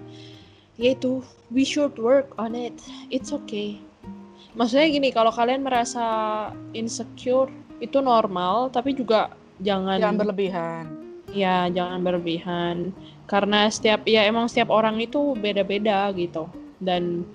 [0.79, 1.19] yaitu
[1.51, 2.73] we should work on it.
[3.11, 3.77] It's okay.
[4.55, 7.51] Maksudnya gini kalau kalian merasa insecure
[7.83, 10.83] itu normal tapi juga jangan jangan berlebihan.
[11.35, 12.95] Ya jangan berlebihan.
[13.29, 16.49] Karena setiap ya emang setiap orang itu beda-beda gitu.
[16.81, 17.27] Dan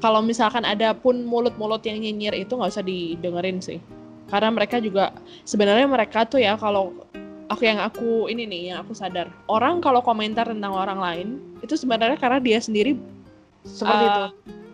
[0.00, 3.82] kalau misalkan ada pun mulut-mulut yang nyinyir itu nggak usah didengerin sih.
[4.30, 5.12] Karena mereka juga
[5.44, 6.94] sebenarnya mereka tuh ya kalau
[7.46, 9.30] aku yang aku ini nih yang aku sadar.
[9.46, 11.28] Orang kalau komentar tentang orang lain
[11.62, 12.98] itu sebenarnya karena dia sendiri
[13.66, 14.22] seperti eh, itu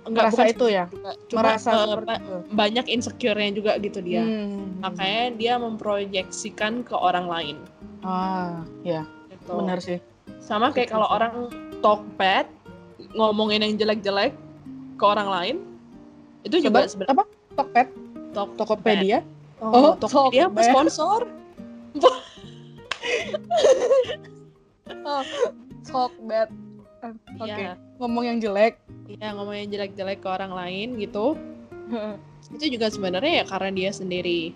[0.03, 0.85] enggak merasa bukan itu ya?
[1.31, 2.37] cuma merasa eh, seperti ba- itu.
[2.53, 4.23] banyak insecure-nya juga gitu dia.
[4.25, 4.61] Hmm.
[4.83, 7.57] makanya dia memproyeksikan ke orang lain.
[8.03, 9.07] Ah ya.
[9.31, 9.53] Gitu.
[9.55, 9.99] benar sih.
[10.43, 12.51] Sama kayak kalau orang talk bad,
[13.15, 14.35] ngomongin yang jelek-jelek
[14.99, 15.57] ke orang lain,
[16.43, 17.25] itu juga coba sebenarnya apa?
[17.53, 17.89] Tokped
[18.33, 19.19] talk Tokopedia?
[19.63, 21.31] Oh, Oh, Tokopedia sponsor?
[25.07, 25.25] oh
[25.83, 26.49] Tokped
[27.39, 27.47] oke.
[27.47, 28.79] Iya, ngomong yang jelek.
[29.11, 31.35] Iya ngomongin jelek-jelek ke orang lain gitu.
[32.53, 34.55] Itu juga sebenarnya ya karena dia sendiri.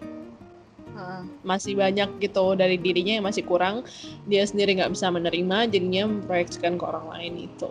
[1.45, 3.85] Masih banyak gitu dari dirinya yang masih kurang,
[4.25, 7.71] dia sendiri nggak bisa menerima, jadinya memproyeksikan ke orang lain itu.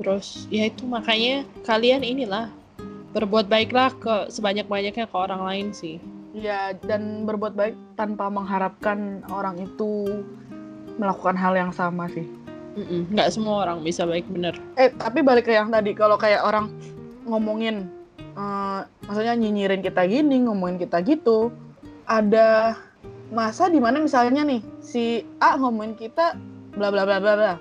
[0.00, 2.48] Terus ya itu makanya kalian inilah
[3.12, 6.00] berbuat baiklah ke sebanyak-banyaknya ke orang lain sih.
[6.30, 10.22] Ya, dan berbuat baik tanpa mengharapkan orang itu
[10.94, 12.22] melakukan hal yang sama sih.
[12.78, 14.54] Mm-mm, nggak semua orang bisa baik bener.
[14.78, 16.70] Eh, tapi balik ke yang tadi, kalau kayak orang
[17.26, 17.90] ngomongin,
[18.38, 21.50] eh, maksudnya nyinyirin kita gini, ngomongin kita gitu,
[22.06, 22.78] ada
[23.34, 26.38] masa di mana misalnya nih, si A ngomongin kita,
[26.78, 27.54] bla bla bla bla bla.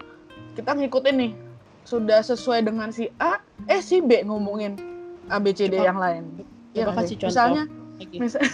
[0.54, 1.32] Kita ngikutin nih,
[1.90, 4.78] sudah sesuai dengan si A, eh si B ngomongin
[5.26, 6.24] A, B, C, D Coba- yang lain.
[6.78, 7.30] Iya Coba nggak kasih contoh.
[7.34, 7.64] Misalnya,
[8.00, 8.42] Misal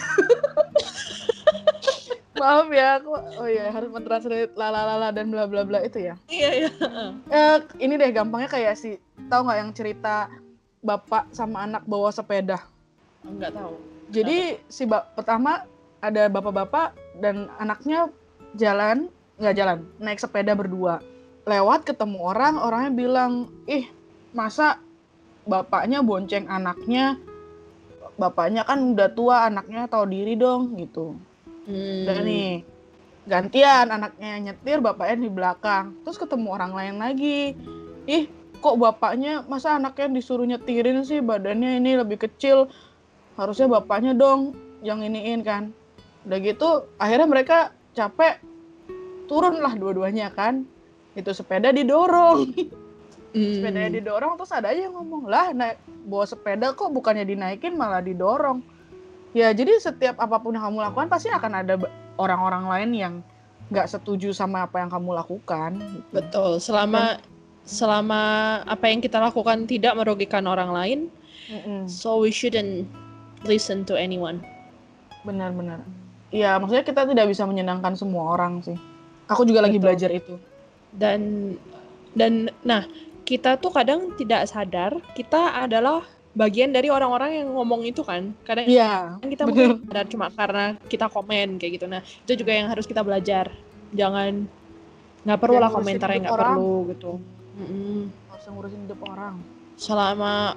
[2.36, 6.20] Maaf ya, aku oh ya harus mentranslate lalalala dan bla bla bla itu ya.
[6.28, 6.70] Iya iya.
[7.32, 9.00] Eh, ini deh gampangnya kayak si
[9.32, 10.28] tahu nggak yang cerita
[10.84, 12.60] bapak sama anak bawa sepeda.
[13.24, 13.74] Nggak tahu.
[14.12, 15.64] Jadi si bap pertama
[16.04, 16.92] ada bapak-bapak
[17.24, 18.12] dan anaknya
[18.54, 19.08] jalan
[19.40, 21.00] nggak jalan naik sepeda berdua.
[21.46, 23.32] Lewat ketemu orang, orangnya bilang,
[23.70, 23.86] ih
[24.34, 24.82] masa
[25.46, 27.16] bapaknya bonceng anaknya,
[28.16, 31.16] bapaknya kan udah tua, anaknya tahu diri dong gitu.
[31.68, 32.04] Hmm.
[32.04, 32.50] Udah nih
[33.26, 35.84] gantian anaknya nyetir bapaknya di belakang.
[36.02, 37.52] Terus ketemu orang lain lagi.
[38.08, 38.30] Ih
[38.62, 41.20] kok bapaknya masa anaknya disuruh nyetirin sih?
[41.20, 42.70] Badannya ini lebih kecil.
[43.36, 45.74] Harusnya bapaknya dong yang iniin kan.
[46.24, 47.58] Udah gitu akhirnya mereka
[47.92, 48.40] capek.
[49.26, 50.64] Turun lah dua-duanya kan.
[51.18, 52.54] Itu sepeda didorong
[53.36, 53.52] Hmm.
[53.60, 55.76] sepedanya didorong terus ada aja yang ngomong lah naik
[56.08, 58.64] bawa sepeda kok bukannya dinaikin malah didorong
[59.36, 61.76] ya jadi setiap apa pun yang kamu lakukan pasti akan ada
[62.16, 63.14] orang-orang lain yang
[63.68, 66.08] nggak setuju sama apa yang kamu lakukan gitu.
[66.16, 66.56] Betul.
[66.64, 67.20] Selama
[67.66, 68.22] selama
[68.64, 70.98] apa yang kita lakukan tidak merugikan orang lain,
[71.50, 71.84] Mm-mm.
[71.90, 72.86] so we shouldn't
[73.44, 74.40] listen to anyone.
[75.26, 75.82] benar-benar
[76.30, 78.78] ya maksudnya kita tidak bisa menyenangkan semua orang sih
[79.26, 79.84] aku juga lagi Betul.
[79.90, 80.34] belajar itu
[80.94, 81.20] Dan
[82.14, 82.86] dan nah
[83.26, 88.30] kita tuh kadang tidak sadar kita adalah bagian dari orang-orang yang ngomong itu kan.
[88.46, 91.86] Kadang iya kan kita mungkin sadar cuma karena kita komen kayak gitu.
[91.90, 93.50] Nah itu juga yang harus kita belajar.
[93.90, 94.46] Jangan
[95.26, 97.12] nggak perlu lah Jangan ngurusin komentar yang nggak perlu gitu.
[97.56, 98.00] Mm-mm.
[98.28, 99.34] nggak usah ngurusin hidup orang
[99.80, 100.56] selama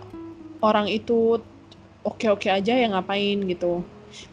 [0.60, 1.39] orang itu
[2.03, 3.84] oke-oke aja ya ngapain gitu.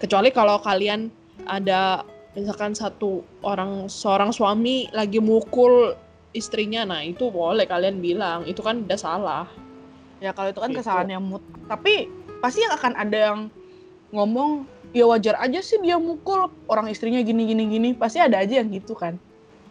[0.01, 1.11] Kecuali kalau kalian
[1.46, 2.03] ada
[2.35, 5.94] misalkan satu orang seorang suami lagi mukul
[6.37, 9.46] istrinya, nah itu boleh kalian bilang itu kan udah salah.
[10.16, 10.81] ya kalau itu kan Gitu.
[10.81, 12.09] kesalahan yang mut tapi
[12.40, 13.38] pasti akan ada yang
[14.09, 14.64] ngomong
[14.96, 18.72] ya wajar aja sih dia mukul orang istrinya gini gini gini pasti ada aja yang
[18.72, 19.20] gitu kan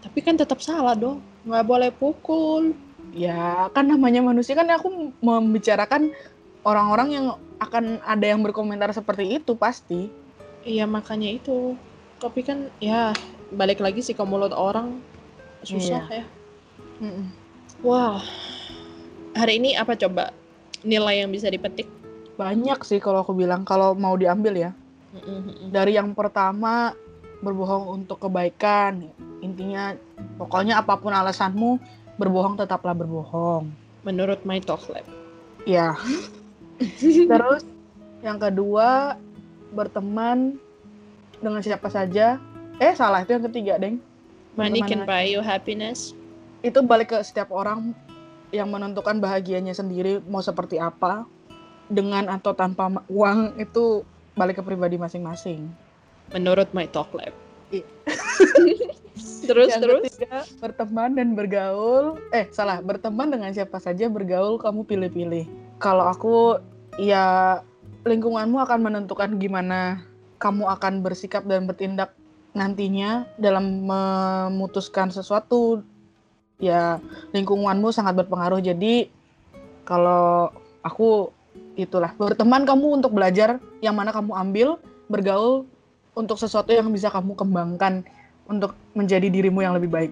[0.05, 1.17] Tapi kan tetap salah dong,
[1.49, 2.77] nggak boleh pukul.
[3.09, 6.13] ya kan namanya manusia kan aku membicarakan
[6.61, 7.25] orang-orang yang
[7.57, 10.13] akan ada yang berkomentar seperti itu pasti
[10.61, 11.73] Iya makanya itu.
[12.21, 13.13] Tapi kan ya
[13.49, 15.01] balik lagi sih ke mulut orang
[15.61, 16.25] susah ya.
[17.83, 18.23] Wah,
[19.35, 20.31] hari ini apa coba
[20.81, 21.89] nilai yang bisa dipetik?
[22.39, 24.71] Banyak sih kalau aku bilang kalau mau diambil ya.
[25.15, 25.71] Mm-mm.
[25.71, 26.95] Dari yang pertama
[27.43, 29.07] berbohong untuk kebaikan.
[29.43, 29.95] Intinya
[30.39, 31.79] pokoknya apa pun alasanmu
[32.15, 33.71] berbohong tetaplah berbohong.
[34.07, 35.03] Menurut my talk lab.
[35.67, 35.95] Ya.
[37.31, 37.63] Terus
[38.23, 39.19] yang kedua
[39.75, 40.59] berteman
[41.39, 42.39] dengan siapa saja.
[42.79, 43.99] Eh salah itu yang ketiga, Deng.
[44.55, 46.15] Money can buy you happiness.
[46.65, 47.93] Itu balik ke setiap orang
[48.49, 51.29] yang menentukan bahagianya sendiri mau seperti apa
[51.85, 54.01] dengan atau tanpa uang itu
[54.33, 55.69] balik ke pribadi masing-masing.
[56.33, 57.33] Menurut my talk lab.
[59.45, 60.01] Terus yang terus.
[60.11, 65.45] ketiga berteman dan bergaul eh salah berteman dengan siapa saja bergaul kamu pilih-pilih
[65.79, 66.59] kalau aku
[66.99, 67.59] ya
[68.03, 70.03] lingkunganmu akan menentukan gimana
[70.43, 72.11] kamu akan bersikap dan bertindak
[72.51, 75.79] nantinya dalam memutuskan sesuatu
[76.57, 77.03] ya
[77.35, 79.11] lingkunganmu sangat berpengaruh jadi
[79.83, 80.49] kalau
[80.81, 81.29] aku
[81.75, 84.67] itulah berteman kamu untuk belajar yang mana kamu ambil
[85.11, 85.67] bergaul
[86.15, 88.07] untuk sesuatu yang bisa kamu kembangkan
[88.47, 90.11] untuk menjadi dirimu yang lebih baik.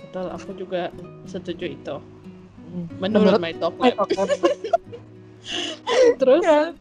[0.00, 0.88] Betul, aku juga
[1.28, 1.96] setuju itu.
[2.72, 2.86] Hmm.
[2.96, 3.96] Menurut, Menurut my talk lab.
[4.00, 4.16] Oke.
[6.20, 6.72] Terus Ya,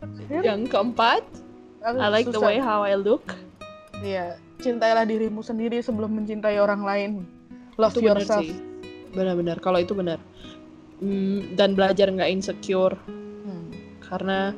[0.44, 1.24] yang keempat,
[1.84, 2.48] I like the susah.
[2.48, 3.24] way how I look.
[4.00, 7.12] Iya, cintailah dirimu sendiri sebelum mencintai orang lain.
[7.76, 8.44] Love itu yourself.
[8.44, 8.56] sih.
[9.14, 9.58] Benar-benar.
[9.60, 10.20] Kalau itu benar.
[10.98, 12.98] Hmm, dan belajar nggak insecure
[13.46, 13.70] Hmm.
[14.02, 14.50] karena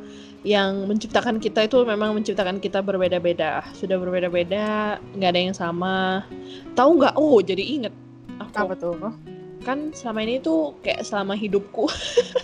[0.48, 3.60] yang menciptakan kita itu memang menciptakan kita berbeda-beda.
[3.76, 6.24] Sudah berbeda-beda, nggak ada yang sama.
[6.80, 7.14] Tahu nggak?
[7.20, 7.94] Oh, jadi inget.
[8.40, 8.96] Aku Apa tuh?
[9.60, 11.92] kan selama ini tuh kayak selama hidupku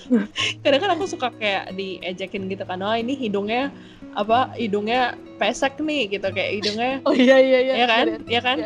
[0.67, 3.71] kadang kan aku suka kayak diejekin gitu kan oh ini hidungnya
[4.19, 7.73] apa hidungnya pesek nih gitu kayak hidungnya Oh iya iya iya.
[7.79, 8.57] ya kan Dari- ya kan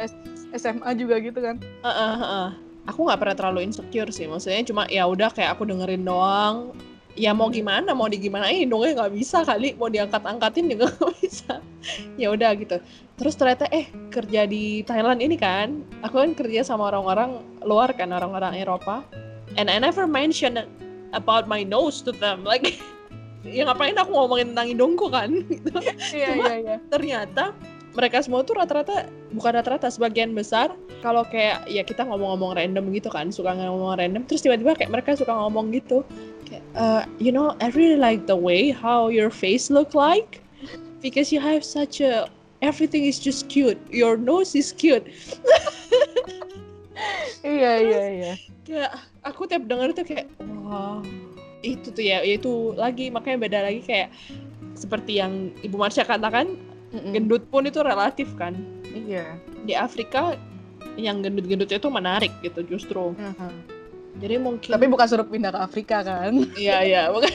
[0.49, 1.61] SMA juga gitu kan.
[1.61, 2.47] Heeh, heeh.
[2.87, 4.29] Aku nggak pernah terlalu insecure sih.
[4.29, 6.71] Maksudnya cuma ya udah kayak aku dengerin doang.
[7.17, 9.75] Ya mau gimana mau digimanain hidungnya nggak bisa kali.
[9.75, 11.53] Mau diangkat angkatin juga nggak bisa.
[12.15, 12.77] Ya udah gitu.
[13.19, 18.13] Terus ternyata eh kerja di Thailand ini kan aku kan kerja sama orang-orang luar kan
[18.15, 19.03] orang-orang Eropa.
[19.57, 20.61] And I never mention
[21.11, 22.45] about my nose to them.
[22.47, 22.79] Like
[23.43, 25.31] ya ngapain aku ngomongin tentang hidungku kan?
[25.51, 25.75] Gitu.
[26.15, 26.75] Iya Cuma- iya iya.
[26.87, 27.51] ternyata
[27.97, 33.09] mereka semua tuh rata-rata bukan rata-rata sebagian besar kalau kayak ya kita ngomong-ngomong random gitu
[33.09, 36.05] kan suka ngomong random terus tiba-tiba kayak mereka suka ngomong gitu
[36.45, 40.43] kayak "Uh, you know I really like the way how your face look like
[41.01, 42.29] because you have such a
[42.61, 45.05] everything is just cute your nose is cute
[47.39, 48.33] Iya iya iya.
[48.67, 48.91] kayak
[49.23, 50.27] aku tiap denger tuh kayak
[50.67, 50.99] wah
[51.63, 54.11] itu tuh ya itu lagi makanya beda lagi kayak
[54.75, 57.13] seperti yang Ibu Marsha katakan Mm-mm.
[57.13, 58.57] gendut pun itu relatif kan
[58.89, 59.37] Iya.
[59.63, 60.33] di Afrika
[60.97, 63.13] yang gendut-gendutnya itu menarik gitu justru.
[63.15, 63.49] Aha.
[64.19, 66.33] Jadi mungkin Tapi bukan suruh pindah ke Afrika kan?
[66.57, 67.29] iya iya bukan.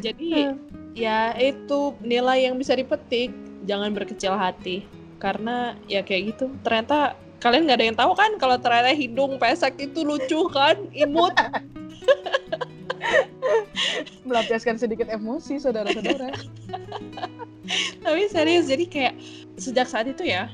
[0.00, 0.54] Jadi
[0.94, 3.30] ya itu nilai yang bisa dipetik,
[3.68, 4.86] jangan berkecil hati
[5.18, 6.48] karena ya kayak gitu.
[6.62, 11.34] Ternyata kalian nggak ada yang tahu kan kalau ternyata hidung pesek itu lucu kan, imut.
[14.28, 16.32] Melampiaskan sedikit emosi saudara-saudara.
[18.04, 19.14] Tapi serius jadi kayak
[19.60, 20.48] sejak saat itu ya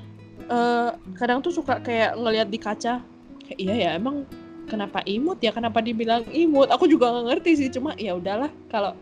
[0.50, 3.00] eh, kadang tuh suka kayak ngelihat di kaca
[3.44, 4.26] kayak iya ya emang
[4.66, 5.52] kenapa imut ya?
[5.52, 6.72] Kenapa dibilang imut?
[6.72, 8.96] Aku juga nggak ngerti sih cuma ya udahlah kalau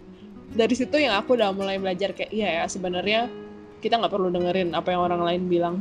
[0.53, 3.31] dari situ yang aku udah mulai belajar kayak iya ya sebenarnya
[3.81, 5.75] kita nggak perlu dengerin apa yang orang lain bilang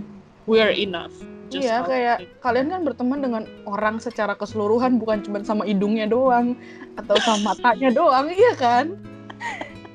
[0.51, 1.15] we are enough
[1.51, 6.55] Just Iya kayak kalian kan berteman dengan orang secara keseluruhan bukan cuma sama hidungnya doang
[6.95, 8.95] atau sama matanya doang iya kan?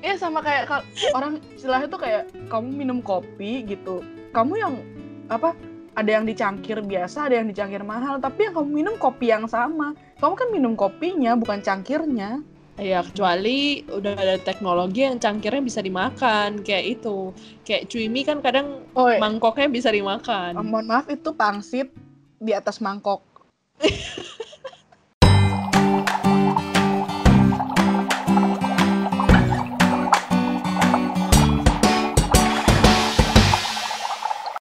[0.04, 0.68] Iya sama kayak
[1.16, 4.04] orang istilahnya tuh kayak kamu minum kopi gitu.
[4.36, 4.84] Kamu yang
[5.32, 5.56] apa?
[5.96, 9.96] Ada yang dicangkir biasa, ada yang dicangkir mahal, tapi yang kamu minum kopi yang sama.
[10.20, 12.44] Kamu kan minum kopinya bukan cangkirnya.
[12.76, 17.32] Ya kecuali udah ada teknologi yang cangkirnya bisa dimakan kayak itu.
[17.64, 20.56] Kayak cuimi kan kadang Oh, mangkoknya bisa dimakan.
[20.56, 21.88] Mohon maaf itu pangsit
[22.40, 23.24] di atas mangkok.